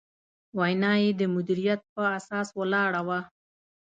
[0.57, 3.19] وینا یې د مدیریت په اساس ولاړه وه.